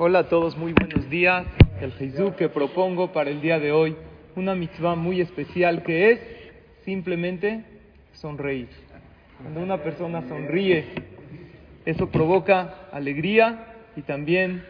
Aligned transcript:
Hola 0.00 0.20
a 0.20 0.28
todos, 0.28 0.56
muy 0.56 0.74
buenos 0.74 1.10
días. 1.10 1.44
El 1.80 1.90
Jesús 1.90 2.32
que 2.34 2.48
propongo 2.48 3.10
para 3.10 3.30
el 3.30 3.40
día 3.40 3.58
de 3.58 3.72
hoy, 3.72 3.96
una 4.36 4.54
mitzvah 4.54 4.94
muy 4.94 5.20
especial 5.20 5.82
que 5.82 6.12
es 6.12 6.20
simplemente 6.84 7.64
sonreír. 8.12 8.68
Cuando 9.42 9.58
una 9.58 9.82
persona 9.82 10.22
sonríe, 10.28 10.84
eso 11.84 12.10
provoca 12.10 12.86
alegría 12.92 13.74
y 13.96 14.02
también 14.02 14.62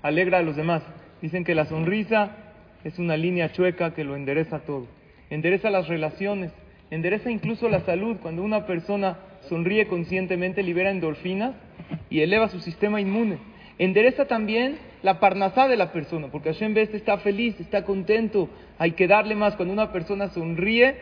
alegra 0.00 0.38
a 0.38 0.42
los 0.42 0.54
demás. 0.54 0.84
Dicen 1.20 1.42
que 1.42 1.56
la 1.56 1.64
sonrisa 1.64 2.36
es 2.84 3.00
una 3.00 3.16
línea 3.16 3.50
chueca 3.50 3.94
que 3.94 4.04
lo 4.04 4.14
endereza 4.14 4.60
todo. 4.60 4.86
Endereza 5.28 5.70
las 5.70 5.88
relaciones, 5.88 6.52
endereza 6.92 7.32
incluso 7.32 7.68
la 7.68 7.80
salud. 7.80 8.18
Cuando 8.22 8.44
una 8.44 8.64
persona 8.64 9.18
sonríe 9.48 9.88
conscientemente, 9.88 10.62
libera 10.62 10.92
endorfinas 10.92 11.56
y 12.10 12.20
eleva 12.20 12.48
su 12.48 12.60
sistema 12.60 13.00
inmune 13.00 13.57
endereza 13.78 14.26
también 14.26 14.78
la 15.02 15.20
parnasá 15.20 15.68
de 15.68 15.76
la 15.76 15.92
persona, 15.92 16.28
porque 16.28 16.52
Hashem 16.52 16.74
Best 16.74 16.94
está 16.94 17.18
feliz, 17.18 17.58
está 17.60 17.84
contento, 17.84 18.48
hay 18.78 18.92
que 18.92 19.06
darle 19.06 19.34
más. 19.34 19.56
Cuando 19.56 19.72
una 19.72 19.92
persona 19.92 20.28
sonríe, 20.28 20.96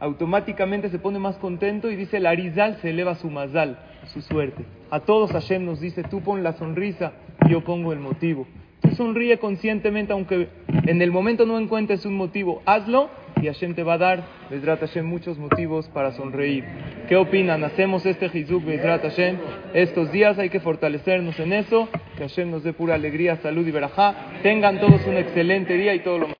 automáticamente 0.00 0.88
se 0.88 0.98
pone 0.98 1.18
más 1.18 1.36
contento 1.36 1.90
y 1.90 1.96
dice, 1.96 2.18
el 2.18 2.26
arizal 2.26 2.78
se 2.80 2.90
eleva 2.90 3.16
su 3.16 3.30
mazal, 3.30 3.78
su 4.12 4.22
suerte. 4.22 4.64
A 4.90 5.00
todos 5.00 5.32
Hashem 5.32 5.64
nos 5.64 5.80
dice, 5.80 6.02
tú 6.04 6.20
pon 6.22 6.42
la 6.42 6.52
sonrisa, 6.52 7.12
yo 7.48 7.62
pongo 7.64 7.92
el 7.92 7.98
motivo. 7.98 8.46
Tú 8.80 8.90
sonríe 8.90 9.38
conscientemente, 9.38 10.12
aunque 10.12 10.48
en 10.68 11.02
el 11.02 11.10
momento 11.10 11.46
no 11.46 11.58
encuentres 11.58 12.06
un 12.06 12.14
motivo, 12.14 12.62
hazlo 12.66 13.10
y 13.40 13.46
Hashem 13.46 13.74
te 13.74 13.82
va 13.82 13.94
a 13.94 13.98
dar, 13.98 14.24
Bezrat 14.50 14.80
Hashem, 14.80 15.04
muchos 15.04 15.38
motivos 15.38 15.88
para 15.88 16.12
sonreír. 16.12 16.64
¿Qué 17.08 17.16
opinan? 17.16 17.62
¿Hacemos 17.64 18.06
este 18.06 18.30
Hizuk, 18.32 18.64
Bezrat 18.64 19.02
Hashem? 19.02 19.36
Estos 19.74 20.10
días 20.10 20.38
hay 20.38 20.48
que 20.48 20.60
fortalecernos 20.60 21.38
en 21.38 21.52
eso, 21.52 21.88
que 22.16 22.22
Hashem 22.22 22.50
nos 22.50 22.64
dé 22.64 22.72
pura 22.72 22.94
alegría, 22.94 23.36
salud 23.36 23.66
y 23.66 23.70
verajá. 23.70 24.14
Tengan 24.42 24.80
todos 24.80 25.06
un 25.06 25.16
excelente 25.16 25.74
día 25.74 25.94
y 25.94 26.00
todo 26.00 26.18
lo 26.18 26.28